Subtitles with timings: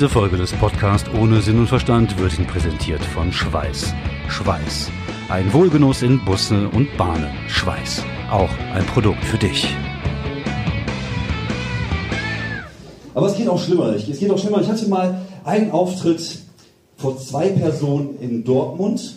[0.00, 3.92] Diese Folge des Podcasts ohne Sinn und Verstand wird Ihnen präsentiert von Schweiß.
[4.30, 4.90] Schweiß.
[5.28, 7.28] Ein Wohlgenuss in Busse und Bahnen.
[7.48, 8.02] Schweiß.
[8.30, 9.68] Auch ein Produkt für dich.
[13.12, 13.94] Aber es geht auch schlimmer.
[13.94, 14.62] Es geht auch schlimmer.
[14.62, 16.38] Ich hatte mal einen Auftritt
[16.96, 19.16] vor zwei Personen in Dortmund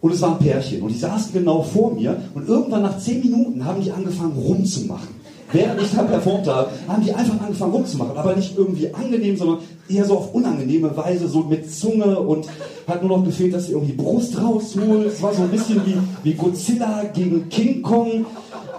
[0.00, 3.20] und es war ein Pärchen und die saßen genau vor mir und irgendwann nach zehn
[3.20, 5.14] Minuten haben die angefangen rumzumachen.
[5.52, 8.16] Während ich da performt habe, haben die einfach angefangen rumzumachen.
[8.16, 12.46] Aber nicht irgendwie angenehm, sondern eher so auf unangenehme Weise, so mit Zunge und
[12.88, 15.06] hat nur noch gefehlt, dass sie irgendwie Brust rausholt.
[15.06, 18.26] Es war so ein bisschen wie, wie Godzilla gegen King Kong.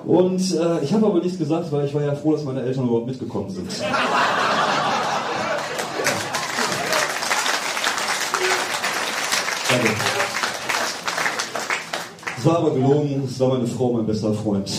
[0.05, 2.85] Und äh, ich habe aber nichts gesagt, weil ich war ja froh, dass meine Eltern
[2.85, 3.69] überhaupt mitgekommen sind.
[9.69, 9.89] Danke.
[12.37, 14.69] Es war aber gelogen, es war meine Frau, mein bester Freund.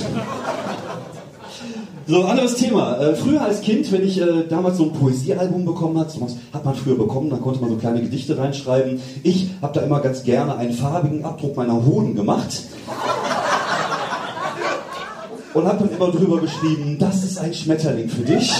[2.11, 2.97] So, anderes Thema.
[2.97, 6.09] Äh, früher als Kind, wenn ich äh, damals so ein Poesiealbum bekommen hat,
[6.55, 8.99] hat man früher bekommen, da konnte man so kleine Gedichte reinschreiben.
[9.25, 12.63] Ich habe da immer ganz gerne einen farbigen Abdruck meiner Hoden gemacht.
[15.53, 18.55] Und habe dann immer drüber geschrieben, das ist ein Schmetterling für dich.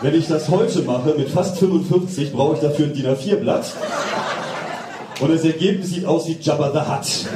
[0.00, 3.74] Wenn ich das heute mache, mit fast 45, brauche ich dafür ein DIN A4-Blatt.
[5.20, 7.28] Und das Ergebnis sieht aus wie Jabba the Hutt.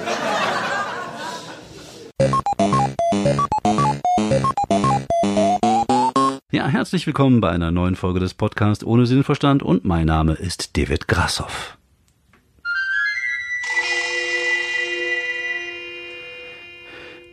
[6.53, 10.77] Ja, herzlich willkommen bei einer neuen Folge des Podcasts ohne Sinnverstand und mein Name ist
[10.77, 11.77] David Grassoff.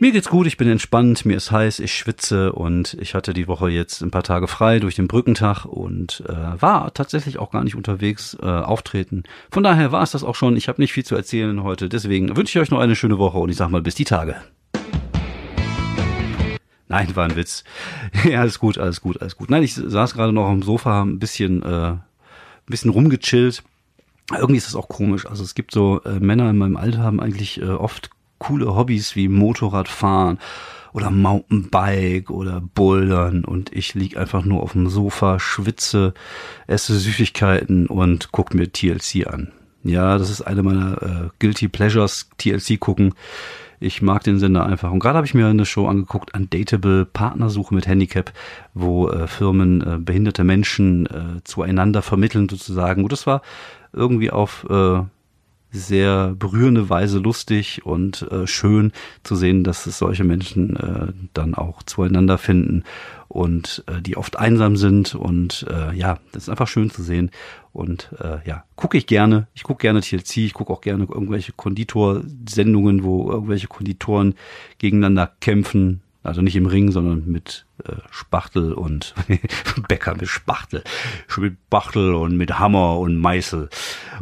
[0.02, 3.46] Mir geht's gut, ich bin entspannt, mir ist heiß, ich schwitze und ich hatte die
[3.46, 7.64] Woche jetzt ein paar Tage frei durch den Brückentag und äh, war tatsächlich auch gar
[7.64, 9.24] nicht unterwegs äh, auftreten.
[9.50, 10.56] Von daher war es das auch schon.
[10.56, 13.36] Ich habe nicht viel zu erzählen heute, deswegen wünsche ich euch noch eine schöne Woche
[13.36, 14.36] und ich sag mal bis die Tage.
[16.88, 17.62] Nein, war ein Witz.
[18.24, 19.50] Ja, alles gut, alles gut, alles gut.
[19.50, 22.02] Nein, ich saß gerade noch am Sofa, ein bisschen, äh, ein
[22.68, 23.62] bisschen rumgechillt.
[24.30, 25.26] Irgendwie ist das auch komisch.
[25.26, 28.08] Also es gibt so äh, Männer in meinem Alter haben eigentlich äh, oft
[28.40, 30.40] coole Hobbys wie Motorradfahren
[30.92, 36.14] oder Mountainbike oder Bouldern und ich lieg einfach nur auf dem Sofa, schwitze,
[36.66, 39.52] esse Süßigkeiten und guck mir TLC an.
[39.84, 43.14] Ja, das ist eine meiner äh, Guilty Pleasures, TLC gucken.
[43.82, 44.90] Ich mag den Sender einfach.
[44.90, 48.30] Und gerade habe ich mir eine Show angeguckt, Undateable Partnersuche mit Handicap,
[48.74, 53.04] wo äh, Firmen äh, behinderte Menschen äh, zueinander vermitteln sozusagen.
[53.04, 53.40] Und das war
[53.94, 55.00] irgendwie auf äh,
[55.72, 58.92] sehr berührende Weise lustig und äh, schön
[59.22, 62.84] zu sehen, dass es solche Menschen äh, dann auch zueinander finden
[63.28, 67.30] und äh, die oft einsam sind und äh, ja, das ist einfach schön zu sehen
[67.72, 69.46] und äh, ja, gucke ich gerne.
[69.54, 74.34] Ich gucke gerne TLC, ich gucke auch gerne irgendwelche Konditorsendungen, wo irgendwelche Konditoren
[74.78, 79.14] gegeneinander kämpfen, also nicht im Ring, sondern mit äh, Spachtel und
[79.88, 80.82] Bäcker mit Spachtel.
[81.38, 83.70] Mit Spachtel und mit Hammer und Meißel.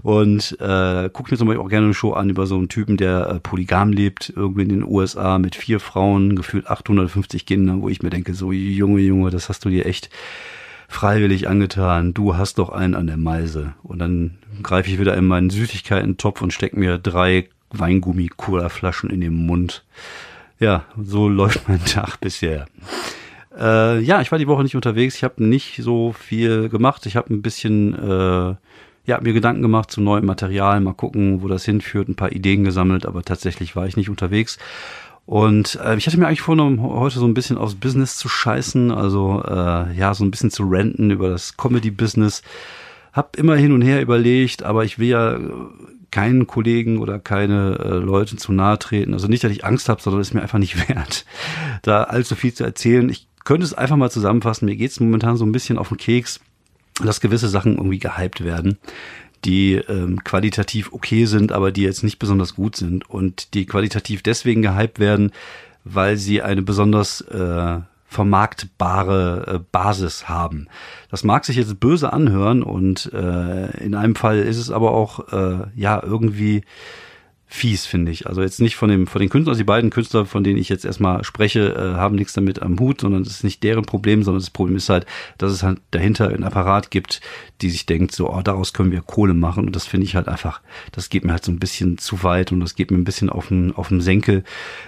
[0.03, 2.97] Und äh, guck mir zum Beispiel auch gerne eine Show an über so einen Typen,
[2.97, 7.89] der äh, polygam lebt, irgendwie in den USA mit vier Frauen, gefühlt 850 Kindern, wo
[7.89, 10.11] ich mir denke, so Junge, Junge, das hast du dir echt
[10.89, 12.15] freiwillig angetan.
[12.15, 13.75] Du hast doch einen an der Meise.
[13.83, 19.35] Und dann greife ich wieder in meinen Süßigkeiten-Topf und steck mir drei Weingummi-Cola-Flaschen in den
[19.35, 19.85] Mund
[20.59, 22.67] ja, so läuft mein Tag bisher.
[23.57, 25.17] Äh, ja, ich war die Woche nicht unterwegs.
[25.17, 27.07] Ich habe nicht so viel gemacht.
[27.07, 28.55] Ich habe ein bisschen äh,
[29.09, 32.63] ja, mir Gedanken gemacht zum neuen Material, mal gucken, wo das hinführt, ein paar Ideen
[32.63, 34.59] gesammelt, aber tatsächlich war ich nicht unterwegs.
[35.25, 38.91] Und äh, ich hatte mir eigentlich vorgenommen, heute so ein bisschen aufs Business zu scheißen,
[38.91, 42.43] also äh, ja, so ein bisschen zu renten über das Comedy-Business.
[43.15, 45.39] Hab immer hin und her überlegt, aber ich will ja
[46.11, 49.15] keinen Kollegen oder keine äh, Leute zu nahe treten.
[49.15, 51.25] Also nicht, dass ich Angst habe, sondern es ist mir einfach nicht wert,
[51.81, 53.09] da allzu viel zu erzählen.
[53.09, 54.67] Ich könnte es einfach mal zusammenfassen.
[54.67, 56.41] Mir geht es momentan so ein bisschen auf den Keks,
[57.03, 58.79] dass gewisse Sachen irgendwie gehypt werden,
[59.45, 64.23] die ähm, qualitativ okay sind, aber die jetzt nicht besonders gut sind und die qualitativ
[64.23, 65.33] deswegen gehypt werden,
[65.85, 67.79] weil sie eine besonders äh,
[68.09, 70.67] vermarktbare äh, Basis haben.
[71.11, 75.33] Das mag sich jetzt böse anhören und äh, in einem Fall ist es aber auch
[75.33, 76.63] äh, ja irgendwie
[77.51, 78.27] fies, finde ich.
[78.27, 80.69] Also jetzt nicht von dem von den Künstlern, also die beiden Künstler, von denen ich
[80.69, 84.23] jetzt erstmal spreche, äh, haben nichts damit am Hut, sondern es ist nicht deren Problem,
[84.23, 85.07] sondern das Problem ist halt,
[85.39, 87.23] dass es halt dahinter ein Apparat gibt,
[87.63, 89.65] die sich denkt, so, oh, daraus können wir Kohle machen.
[89.65, 90.61] Und das finde ich halt einfach,
[90.93, 93.31] das geht mir halt so ein bisschen zu weit und das geht mir ein bisschen
[93.31, 94.45] auf den, auf den Senkel.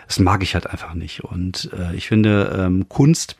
[0.06, 1.24] Das mag ich halt einfach nicht.
[1.24, 3.36] Und äh, ich finde, ähm, Kunst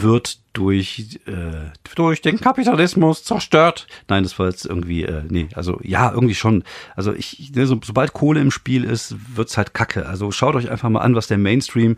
[0.00, 3.86] wird durch, äh, durch den Kapitalismus zerstört.
[4.08, 6.64] Nein, das war jetzt irgendwie, äh, nee, also ja, irgendwie schon.
[6.94, 10.06] Also ich, ne, so, sobald Kohle im Spiel ist, wird's halt kacke.
[10.06, 11.96] Also schaut euch einfach mal an, was der Mainstream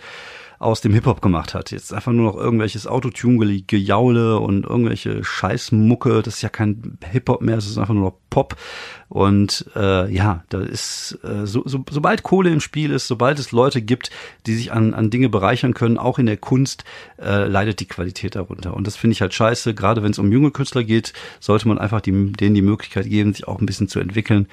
[0.65, 1.71] aus dem Hip-Hop gemacht hat.
[1.71, 6.23] Jetzt einfach nur noch irgendwelches Autotune-Gejaule und irgendwelche Scheißmucke.
[6.23, 8.57] Das ist ja kein Hip-Hop mehr, es ist einfach nur noch Pop.
[9.09, 13.53] Und äh, ja, da ist, äh, so, so, sobald Kohle im Spiel ist, sobald es
[13.53, 14.11] Leute gibt,
[14.47, 16.85] die sich an, an Dinge bereichern können, auch in der Kunst,
[17.21, 18.75] äh, leidet die Qualität darunter.
[18.75, 19.75] Und das finde ich halt scheiße.
[19.75, 23.35] Gerade wenn es um junge Künstler geht, sollte man einfach die, denen die Möglichkeit geben,
[23.35, 24.49] sich auch ein bisschen zu entwickeln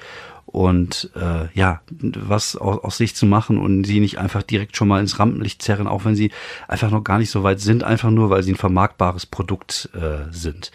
[0.52, 4.86] und äh, ja, was aus, aus sich zu machen und sie nicht einfach direkt schon
[4.86, 6.30] mal ins Rampenlicht zerren, auch wenn sie
[6.68, 10.30] einfach noch gar nicht so weit sind, einfach nur, weil sie ein vermarktbares Produkt äh,
[10.30, 10.70] sind.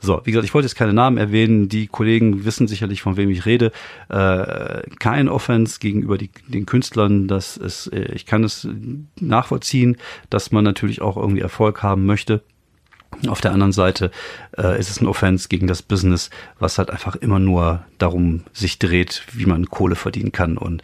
[0.00, 1.68] So, wie gesagt, ich wollte jetzt keine Namen erwähnen.
[1.68, 3.72] Die Kollegen wissen sicherlich, von wem ich rede.
[4.08, 7.26] Äh, kein Offense gegenüber die, den Künstlern.
[7.26, 8.68] Das ist, äh, ich kann es
[9.20, 9.96] nachvollziehen,
[10.30, 12.42] dass man natürlich auch irgendwie Erfolg haben möchte.
[13.26, 14.10] Auf der anderen Seite
[14.56, 18.78] äh, ist es ein Offense gegen das Business, was halt einfach immer nur darum sich
[18.78, 20.56] dreht, wie man Kohle verdienen kann.
[20.56, 20.82] Und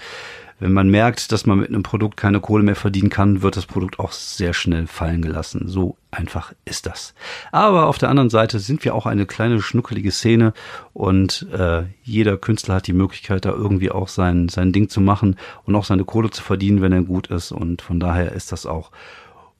[0.61, 3.67] wenn man merkt, dass man mit einem Produkt keine Kohle mehr verdienen kann, wird das
[3.67, 5.65] Produkt auch sehr schnell fallen gelassen.
[5.67, 7.13] So einfach ist das.
[7.51, 10.55] Aber auf der anderen Seite sind wir auch eine kleine schnuckelige Szene
[10.93, 15.37] und äh, jeder Künstler hat die Möglichkeit, da irgendwie auch sein, sein Ding zu machen
[15.65, 17.51] und auch seine Kohle zu verdienen, wenn er gut ist.
[17.51, 18.91] Und von daher ist das auch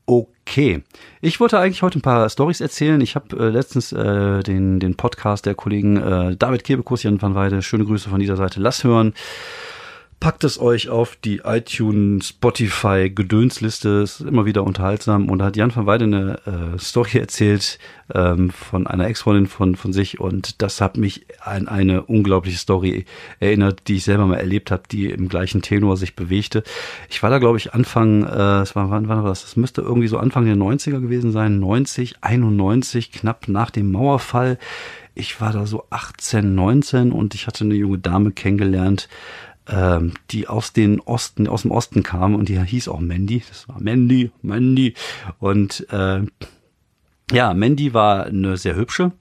[0.07, 0.83] Okay,
[1.23, 3.01] ich wollte eigentlich heute ein paar Stories erzählen.
[3.01, 7.35] Ich habe äh, letztens äh, den, den Podcast der Kollegen äh, David Kebekus, Jan van
[7.35, 9.15] Weide, schöne Grüße von dieser Seite, lass hören.
[10.25, 15.29] Packt es euch auf die iTunes, Spotify, Gedönsliste, ist immer wieder unterhaltsam.
[15.29, 17.79] Und da hat Jan van Weide eine äh, Story erzählt
[18.15, 20.21] ähm, von einer Ex-Freundin von, von sich.
[20.21, 23.05] Und das hat mich an eine unglaubliche Story
[23.39, 26.65] erinnert, die ich selber mal erlebt habe, die im gleichen Tenor sich bewegte.
[27.11, 29.43] Ich war da, glaube ich, Anfang, äh, es war, wann, war das?
[29.43, 34.59] Das müsste irgendwie so Anfang der 90er gewesen sein, 90, 91, knapp nach dem Mauerfall.
[35.15, 39.09] Ich war da so 18, 19 und ich hatte eine junge Dame kennengelernt,
[39.69, 43.43] ähm, die aus den Osten, aus dem Osten kam und die hieß auch Mandy.
[43.49, 44.95] Das war Mandy, Mandy.
[45.39, 46.23] Und äh,
[47.33, 49.13] ja, Mandy war eine sehr hübsche.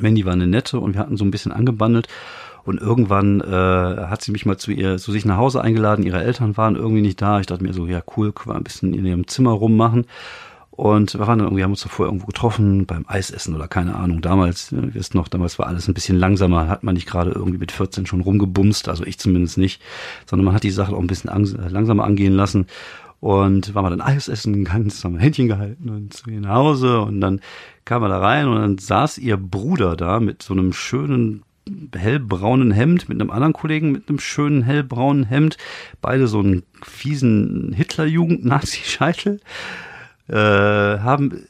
[0.00, 2.08] Mandy war eine nette und wir hatten so ein bisschen angebandelt.
[2.64, 6.06] Und irgendwann äh, hat sie mich mal zu ihr, zu sich nach Hause eingeladen.
[6.06, 7.40] Ihre Eltern waren irgendwie nicht da.
[7.40, 10.06] Ich dachte mir so, ja cool, können wir ein bisschen in ihrem Zimmer rummachen.
[10.82, 14.20] Und wir waren dann irgendwie, haben uns davor irgendwo getroffen, beim Eisessen oder keine Ahnung.
[14.20, 17.58] Damals, ihr wisst noch, damals war alles ein bisschen langsamer, hat man nicht gerade irgendwie
[17.60, 19.80] mit 14 schon rumgebumst, also ich zumindest nicht,
[20.26, 21.30] sondern man hat die Sache auch ein bisschen
[21.70, 22.66] langsamer angehen lassen.
[23.20, 27.02] Und waren wir dann Eis essen gegangen, haben Händchen gehalten und zu ihr nach Hause
[27.02, 27.40] und dann
[27.84, 31.44] kam er da rein und dann saß ihr Bruder da mit so einem schönen
[31.94, 35.58] hellbraunen Hemd mit einem anderen Kollegen mit einem schönen hellbraunen Hemd,
[36.00, 39.38] beide so einen fiesen Hitlerjugend-Nazi-Scheitel
[40.32, 41.46] äh, haben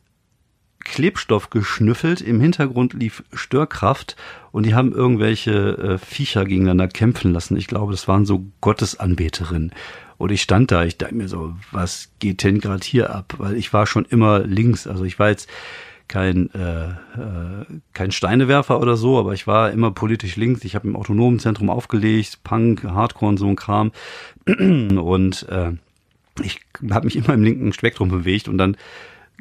[0.85, 2.21] Klebstoff geschnüffelt.
[2.21, 4.17] Im Hintergrund lief Störkraft
[4.51, 7.57] und die haben irgendwelche äh, Viecher gegeneinander kämpfen lassen.
[7.57, 9.73] Ich glaube, das waren so Gottesanbeterinnen.
[10.19, 13.35] Und ich stand da, ich dachte mir so, was geht denn gerade hier ab?
[13.39, 14.87] Weil ich war schon immer links.
[14.87, 15.49] Also ich war jetzt
[16.09, 20.65] kein, äh, äh, kein Steinewerfer oder so, aber ich war immer politisch links.
[20.65, 23.93] Ich habe im autonomen Zentrum aufgelegt, Punk, Hardcore und so ein Kram.
[24.47, 25.73] Und äh,
[26.43, 28.77] ich habe mich immer im linken Spektrum bewegt und dann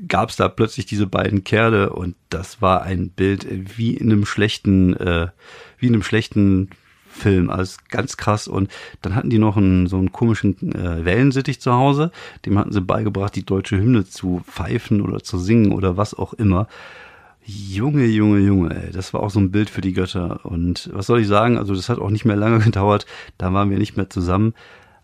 [0.07, 4.25] gab es da plötzlich diese beiden Kerle und das war ein Bild wie in einem
[4.25, 5.27] schlechten, äh,
[5.77, 6.69] wie in einem schlechten
[7.11, 8.47] Film, also ganz krass.
[8.47, 12.11] Und dann hatten die noch einen, so einen komischen äh, Wellensittich zu Hause,
[12.45, 16.33] dem hatten sie beigebracht, die deutsche Hymne zu pfeifen oder zu singen oder was auch
[16.33, 16.67] immer.
[17.43, 20.45] Junge, Junge, Junge, ey, das war auch so ein Bild für die Götter.
[20.45, 21.57] Und was soll ich sagen?
[21.57, 23.05] Also das hat auch nicht mehr lange gedauert.
[23.37, 24.53] Da waren wir nicht mehr zusammen.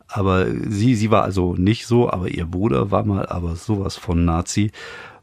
[0.07, 4.25] Aber sie, sie war also nicht so, aber ihr Bruder war mal aber sowas von
[4.25, 4.71] Nazi.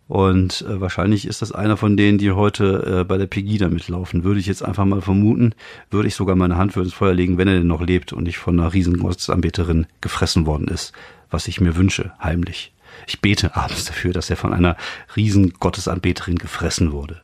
[0.06, 4.22] Und äh, wahrscheinlich ist das einer von denen, die heute äh, bei der Pegida mitlaufen.
[4.22, 5.54] Würde ich jetzt einfach mal vermuten,
[5.90, 8.24] würde ich sogar meine Hand für ins Feuer legen, wenn er denn noch lebt und
[8.24, 10.92] nicht von einer riesen Gottesanbeterin gefressen worden ist.
[11.30, 12.72] Was ich mir wünsche, heimlich.
[13.06, 14.76] Ich bete abends dafür, dass er von einer
[15.16, 17.22] riesen Gottesanbeterin gefressen wurde.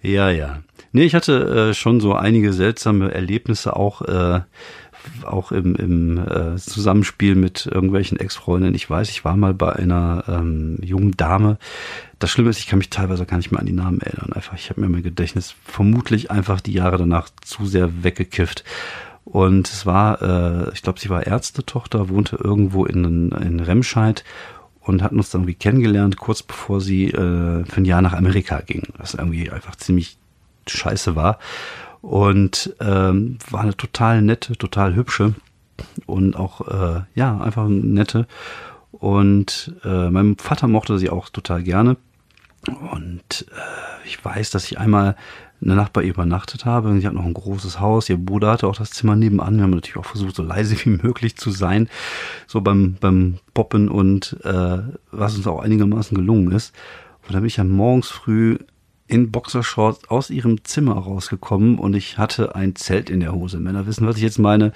[0.00, 0.60] Ja, ja.
[0.92, 4.40] Nee, ich hatte äh, schon so einige seltsame Erlebnisse auch äh,
[5.24, 8.74] auch im, im äh, Zusammenspiel mit irgendwelchen Ex-Freundinnen.
[8.74, 11.58] Ich weiß, ich war mal bei einer ähm, jungen Dame.
[12.18, 14.32] Das Schlimme ist, ich kann mich teilweise gar nicht mehr an die Namen erinnern.
[14.32, 18.64] Einfach, ich habe mir mein Gedächtnis vermutlich einfach die Jahre danach zu sehr weggekifft.
[19.24, 24.24] Und es war, äh, ich glaube, sie war Ärztetochter, wohnte irgendwo in, in Remscheid
[24.80, 28.62] und hatten uns dann irgendwie kennengelernt, kurz bevor sie äh, für ein Jahr nach Amerika
[28.62, 28.84] ging.
[28.96, 30.16] Was irgendwie einfach ziemlich
[30.66, 31.38] scheiße war
[32.02, 35.34] und ähm, war eine total nette, total hübsche
[36.06, 38.26] und auch äh, ja einfach nette.
[38.92, 41.96] Und äh, mein Vater mochte sie auch total gerne.
[42.92, 45.16] Und äh, ich weiß, dass ich einmal
[45.60, 46.98] eine Nacht bei ihr übernachtet habe.
[46.98, 48.08] Sie hat noch ein großes Haus.
[48.08, 49.56] Ihr Bruder hatte auch das Zimmer nebenan.
[49.56, 51.88] Wir haben natürlich auch versucht, so leise wie möglich zu sein,
[52.46, 54.78] so beim, beim Poppen und äh,
[55.10, 56.74] was uns auch einigermaßen gelungen ist.
[57.26, 58.58] Und da bin ich ja morgens früh
[59.08, 63.58] in Boxershorts aus ihrem Zimmer rausgekommen und ich hatte ein Zelt in der Hose.
[63.58, 64.72] Männer wissen, was ich jetzt meine.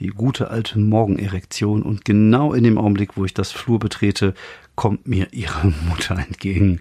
[0.00, 1.82] Die gute alte Morgenerektion.
[1.82, 4.34] Und genau in dem Augenblick, wo ich das Flur betrete,
[4.74, 6.80] kommt mir ihre Mutter entgegen.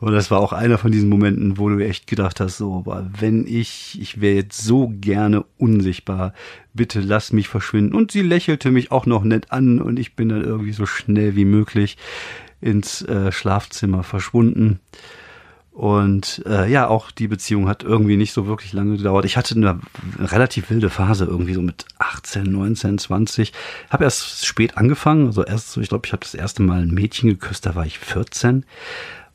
[0.00, 3.10] Und das war auch einer von diesen Momenten, wo du echt gedacht hast, so, aber
[3.18, 6.32] wenn ich, ich wäre jetzt so gerne unsichtbar,
[6.72, 7.94] bitte lass mich verschwinden.
[7.94, 11.34] Und sie lächelte mich auch noch nett an und ich bin dann irgendwie so schnell
[11.34, 11.98] wie möglich
[12.60, 14.78] ins äh, Schlafzimmer verschwunden.
[15.76, 19.26] Und äh, ja, auch die Beziehung hat irgendwie nicht so wirklich lange gedauert.
[19.26, 19.78] Ich hatte eine
[20.18, 23.52] relativ wilde Phase, irgendwie so mit 18, 19, 20.
[23.90, 25.26] Habe erst spät angefangen.
[25.26, 27.84] Also erst so, ich glaube, ich habe das erste Mal ein Mädchen geküsst, da war
[27.84, 28.64] ich 14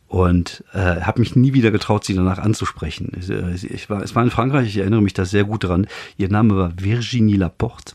[0.07, 3.12] und äh, habe mich nie wieder getraut, sie danach anzusprechen.
[3.19, 5.86] Ich, äh, ich war, es war in Frankreich, ich erinnere mich da sehr gut dran.
[6.17, 7.93] Ihr Name war Virginie Laporte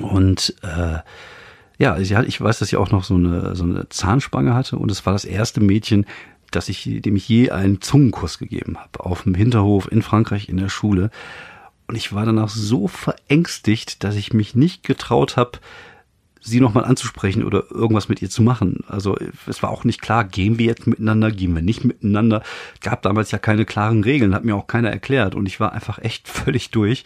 [0.00, 0.98] und äh,
[1.76, 4.76] ja, sie hat, ich weiß, dass sie auch noch so eine, so eine Zahnspange hatte
[4.78, 6.06] und es war das erste Mädchen,
[6.56, 10.56] dass ich, dem ich je einen Zungenkuss gegeben habe, auf dem Hinterhof in Frankreich in
[10.56, 11.10] der Schule.
[11.86, 15.58] Und ich war danach so verängstigt, dass ich mich nicht getraut habe,
[16.40, 18.84] sie nochmal anzusprechen oder irgendwas mit ihr zu machen.
[18.86, 22.42] Also es war auch nicht klar, gehen wir jetzt miteinander, gehen wir nicht miteinander.
[22.80, 25.98] Gab damals ja keine klaren Regeln, hat mir auch keiner erklärt und ich war einfach
[25.98, 27.04] echt völlig durch.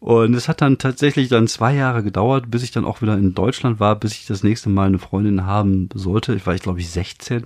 [0.00, 3.34] Und es hat dann tatsächlich dann zwei Jahre gedauert, bis ich dann auch wieder in
[3.34, 6.34] Deutschland war, bis ich das nächste Mal eine Freundin haben sollte.
[6.34, 7.44] Ich war ich glaube ich 16.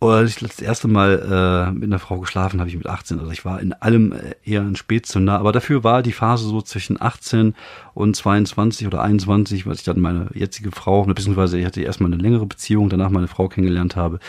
[0.00, 3.18] Als ich das erste Mal äh, mit einer Frau geschlafen habe, ich mit 18.
[3.20, 5.38] Also ich war in allem äh, eher ein Spätzünder.
[5.38, 7.54] Aber dafür war die Phase so zwischen 18
[7.92, 12.22] und 22 oder 21, weil ich dann meine jetzige Frau, beziehungsweise ich hatte erstmal eine
[12.22, 14.20] längere Beziehung, danach meine Frau kennengelernt habe.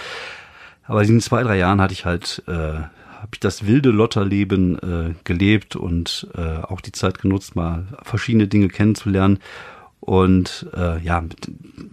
[0.83, 5.13] Aber in zwei, drei Jahren hatte ich halt, äh, habe ich das wilde Lotterleben äh,
[5.23, 9.39] gelebt und äh, auch die Zeit genutzt, mal verschiedene Dinge kennenzulernen.
[10.01, 11.23] Und äh, ja,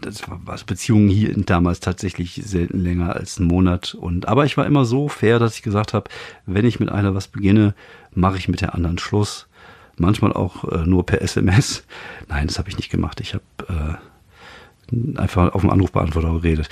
[0.00, 3.94] das war was Beziehungen hier damals tatsächlich selten länger als einen Monat.
[3.94, 6.10] Und aber ich war immer so fair, dass ich gesagt habe,
[6.46, 7.74] wenn ich mit einer was beginne,
[8.14, 9.46] mache ich mit der anderen Schluss.
[9.98, 11.84] Manchmal auch äh, nur per SMS.
[12.28, 13.20] Nein, das habe ich nicht gemacht.
[13.20, 13.94] Ich habe äh,
[15.16, 16.68] einfach auf dem Anrufbeantworter geredet.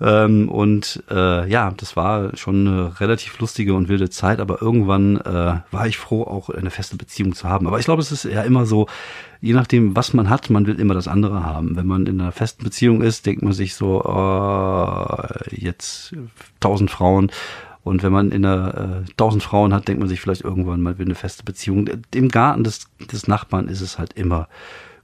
[0.00, 5.18] Ähm, und äh, ja, das war schon eine relativ lustige und wilde Zeit, aber irgendwann
[5.18, 7.66] äh, war ich froh, auch eine feste Beziehung zu haben.
[7.66, 8.86] Aber ich glaube, es ist ja immer so,
[9.40, 11.76] je nachdem, was man hat, man will immer das andere haben.
[11.76, 15.16] Wenn man in einer festen Beziehung ist, denkt man sich so, oh,
[15.50, 16.14] jetzt
[16.58, 17.30] tausend Frauen.
[17.82, 20.98] Und wenn man in einer äh, tausend Frauen hat, denkt man sich vielleicht irgendwann, man
[20.98, 21.88] will eine feste Beziehung.
[22.14, 24.48] Im Garten des, des Nachbarn ist es halt immer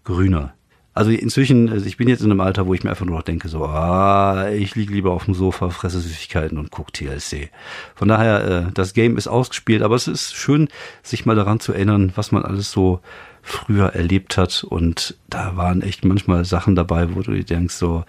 [0.04, 0.52] grüner.
[0.96, 3.22] Also inzwischen, also ich bin jetzt in einem Alter, wo ich mir einfach nur noch
[3.22, 7.50] denke, so, ah, ich liege lieber auf dem Sofa, fresse Süßigkeiten und gucke TLC.
[7.94, 10.68] Von daher, äh, das Game ist ausgespielt, aber es ist schön,
[11.02, 13.00] sich mal daran zu erinnern, was man alles so
[13.42, 14.64] früher erlebt hat.
[14.64, 18.06] Und da waren echt manchmal Sachen dabei, wo du dir denkst, so,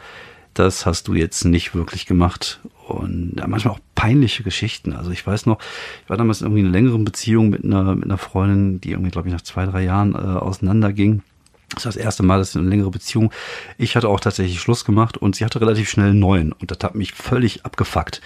[0.53, 2.61] das hast du jetzt nicht wirklich gemacht.
[2.87, 4.93] Und ja, manchmal auch peinliche Geschichten.
[4.93, 5.59] Also ich weiß noch,
[6.05, 9.11] ich war damals irgendwie in einer längeren Beziehung mit einer, mit einer Freundin, die irgendwie,
[9.11, 11.21] glaube ich, nach zwei, drei Jahren äh, auseinanderging.
[11.69, 13.31] Das war das erste Mal, dass eine längere Beziehung.
[13.77, 16.51] Ich hatte auch tatsächlich Schluss gemacht und sie hatte relativ schnell einen neuen.
[16.53, 18.21] Und das hat mich völlig abgefuckt.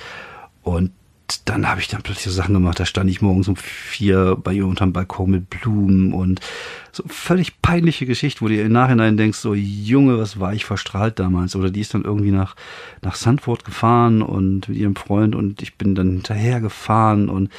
[0.62, 0.92] Und
[1.46, 2.80] dann habe ich dann plötzlich so Sachen gemacht.
[2.80, 6.40] Da stand ich morgens um vier bei ihr unterm Balkon mit Blumen und
[6.92, 11.20] so völlig peinliche Geschichte, wo du im Nachhinein denkst, so Junge, was war ich verstrahlt
[11.20, 11.56] damals?
[11.56, 12.56] Oder die ist dann irgendwie nach,
[13.02, 17.50] nach Sandford gefahren und mit ihrem Freund und ich bin dann hinterher gefahren und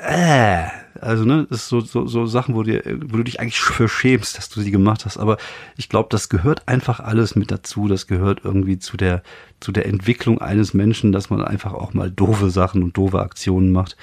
[0.00, 0.66] äh,
[1.00, 3.88] also ne, das ist so, so, so Sachen, wo, dir, wo du dich eigentlich für
[3.88, 5.16] schämst, dass du sie gemacht hast.
[5.16, 5.38] Aber
[5.76, 7.88] ich glaube, das gehört einfach alles mit dazu.
[7.88, 9.22] Das gehört irgendwie zu der,
[9.60, 13.72] zu der Entwicklung eines Menschen, dass man einfach auch mal doofe Sachen und doofe Aktionen
[13.72, 13.96] macht.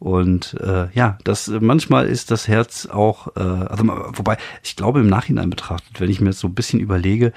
[0.00, 5.08] Und äh, ja, das manchmal ist das Herz auch, äh, also wobei ich glaube im
[5.08, 7.34] Nachhinein betrachtet, wenn ich mir so ein bisschen überlege,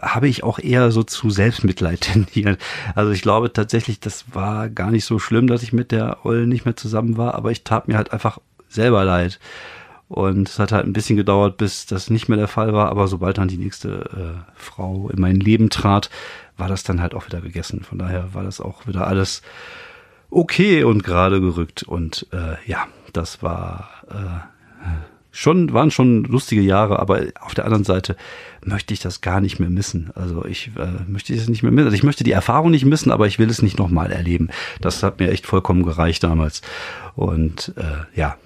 [0.00, 2.58] habe ich auch eher so zu Selbstmitleid tendiert.
[2.94, 6.46] Also ich glaube tatsächlich, das war gar nicht so schlimm, dass ich mit der Olle
[6.46, 8.38] nicht mehr zusammen war, aber ich tat mir halt einfach
[8.70, 9.38] selber leid.
[10.08, 12.88] Und es hat halt ein bisschen gedauert, bis das nicht mehr der Fall war.
[12.90, 16.08] Aber sobald dann die nächste äh, Frau in mein Leben trat,
[16.56, 17.82] war das dann halt auch wieder gegessen.
[17.82, 19.42] Von daher war das auch wieder alles
[20.30, 21.82] okay und gerade gerückt.
[21.82, 24.56] Und äh, ja, das war äh,
[25.36, 28.16] schon, waren schon lustige Jahre, aber auf der anderen Seite
[28.64, 30.10] möchte ich das gar nicht mehr missen.
[30.14, 31.86] Also ich äh, möchte es nicht mehr missen.
[31.86, 34.48] Also ich möchte die Erfahrung nicht missen, aber ich will es nicht nochmal erleben.
[34.80, 36.62] Das hat mir echt vollkommen gereicht damals.
[37.14, 38.36] Und äh, ja,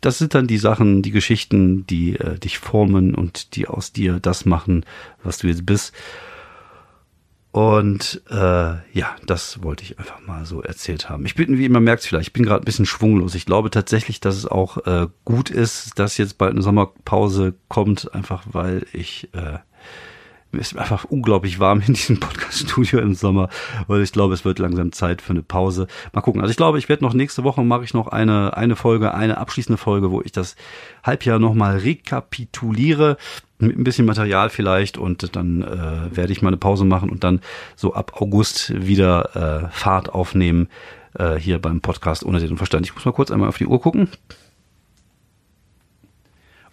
[0.00, 4.20] das sind dann die Sachen, die Geschichten, die äh, dich formen und die aus dir
[4.20, 4.84] das machen,
[5.22, 5.92] was du jetzt bist.
[7.52, 11.26] Und äh, ja, das wollte ich einfach mal so erzählt haben.
[11.26, 13.34] Ich bin, wie immer merkt vielleicht, ich bin gerade ein bisschen schwunglos.
[13.34, 18.14] Ich glaube tatsächlich, dass es auch äh, gut ist, dass jetzt bald eine Sommerpause kommt,
[18.14, 19.58] einfach weil ich äh,
[20.52, 23.48] ist einfach unglaublich warm in diesem Podcast-Studio im Sommer,
[23.86, 25.86] weil ich glaube, es wird langsam Zeit für eine Pause.
[26.12, 26.40] Mal gucken.
[26.40, 29.38] Also ich glaube, ich werde noch nächste Woche mache ich noch eine, eine Folge, eine
[29.38, 30.56] abschließende Folge, wo ich das
[31.02, 33.16] Halbjahr nochmal rekapituliere
[33.58, 37.24] mit ein bisschen Material vielleicht und dann äh, werde ich mal eine Pause machen und
[37.24, 37.40] dann
[37.76, 40.68] so ab August wieder äh, Fahrt aufnehmen
[41.18, 42.86] äh, hier beim Podcast ohne den Verstand.
[42.86, 44.08] Ich muss mal kurz einmal auf die Uhr gucken.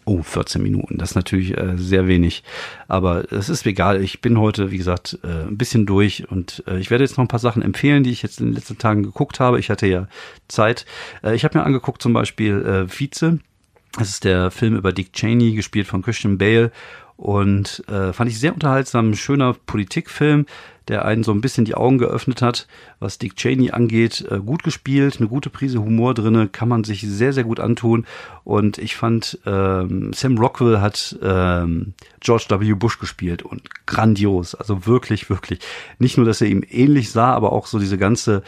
[0.09, 0.97] Oh, 14 Minuten.
[0.97, 2.43] Das ist natürlich äh, sehr wenig.
[2.87, 4.01] Aber es ist egal.
[4.01, 7.23] Ich bin heute, wie gesagt, äh, ein bisschen durch und äh, ich werde jetzt noch
[7.23, 9.59] ein paar Sachen empfehlen, die ich jetzt in den letzten Tagen geguckt habe.
[9.59, 10.07] Ich hatte ja
[10.47, 10.87] Zeit.
[11.23, 13.37] Äh, ich habe mir angeguckt zum Beispiel äh, Vize.
[13.99, 16.71] Das ist der Film über Dick Cheney, gespielt von Christian Bale.
[17.19, 20.45] Und äh, fand ich sehr unterhaltsam, schöner Politikfilm,
[20.87, 22.65] der einen so ein bisschen die Augen geöffnet hat,
[23.01, 24.25] was Dick Cheney angeht.
[24.31, 28.05] Äh, gut gespielt, eine gute Prise Humor drinne, kann man sich sehr, sehr gut antun.
[28.45, 32.73] Und ich fand, ähm, Sam Rockwell hat ähm, George W.
[32.75, 34.55] Bush gespielt und grandios.
[34.55, 35.59] Also wirklich, wirklich.
[35.97, 38.43] Nicht nur, dass er ihm ähnlich sah, aber auch so diese ganze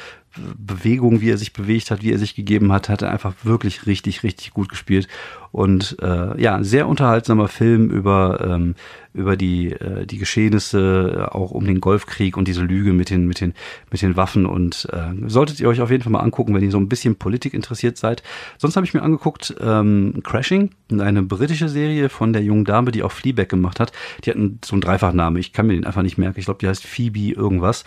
[0.57, 3.85] Bewegung, wie er sich bewegt hat, wie er sich gegeben hat, hat er einfach wirklich
[3.85, 5.07] richtig, richtig gut gespielt.
[5.51, 8.75] Und äh, ja, sehr unterhaltsamer Film über, ähm,
[9.13, 13.27] über die, äh, die Geschehnisse, äh, auch um den Golfkrieg und diese Lüge mit den,
[13.27, 13.53] mit den,
[13.91, 14.45] mit den Waffen.
[14.45, 17.17] Und äh, solltet ihr euch auf jeden Fall mal angucken, wenn ihr so ein bisschen
[17.17, 18.23] Politik interessiert seid.
[18.57, 23.03] Sonst habe ich mir angeguckt, ähm, Crashing, eine britische Serie von der jungen Dame, die
[23.03, 23.91] auch Fleabag gemacht hat.
[24.23, 26.39] Die hat einen, so einen Dreifachname, ich kann mir den einfach nicht merken.
[26.39, 27.83] Ich glaube, die heißt Phoebe irgendwas.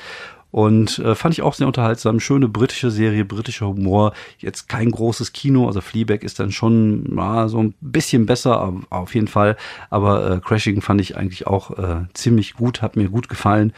[0.54, 2.20] Und äh, fand ich auch sehr unterhaltsam.
[2.20, 4.12] Schöne britische Serie, britischer Humor.
[4.38, 5.66] Jetzt kein großes Kino.
[5.66, 9.56] Also Fleabag ist dann schon ja, so ein bisschen besser, auf jeden Fall.
[9.90, 13.72] Aber äh, Crashing fand ich eigentlich auch äh, ziemlich gut, hat mir gut gefallen.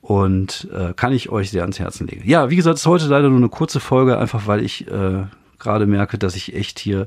[0.00, 2.28] Und äh, kann ich euch sehr ans Herzen legen.
[2.28, 5.22] Ja, wie gesagt, ist heute leider nur eine kurze Folge, einfach weil ich äh,
[5.60, 7.06] gerade merke, dass ich echt hier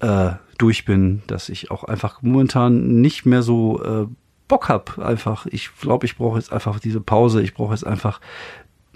[0.00, 4.06] äh, durch bin, dass ich auch einfach momentan nicht mehr so äh,
[4.48, 5.46] Bock hab einfach.
[5.46, 7.42] Ich glaube, ich brauche jetzt einfach diese Pause.
[7.42, 8.20] Ich brauche jetzt einfach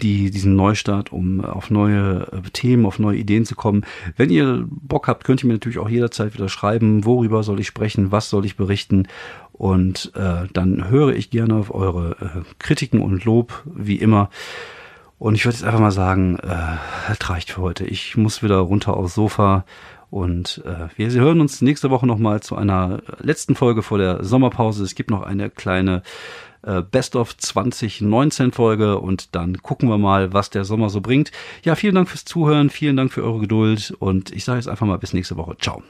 [0.01, 3.85] die, diesen Neustart, um auf neue äh, Themen, auf neue Ideen zu kommen.
[4.17, 7.67] Wenn ihr Bock habt, könnt ihr mir natürlich auch jederzeit wieder schreiben, worüber soll ich
[7.67, 9.07] sprechen, was soll ich berichten.
[9.53, 14.29] Und äh, dann höre ich gerne auf eure äh, Kritiken und Lob, wie immer.
[15.19, 17.85] Und ich würde jetzt einfach mal sagen, äh, das reicht für heute.
[17.85, 19.63] Ich muss wieder runter aufs Sofa
[20.13, 24.83] und äh, wir hören uns nächste Woche nochmal zu einer letzten Folge vor der Sommerpause.
[24.83, 26.03] Es gibt noch eine kleine
[26.61, 31.31] äh, Best of 2019 Folge und dann gucken wir mal, was der Sommer so bringt.
[31.63, 34.85] Ja, vielen Dank fürs Zuhören, vielen Dank für eure Geduld und ich sage jetzt einfach
[34.85, 35.57] mal bis nächste Woche.
[35.57, 35.81] Ciao.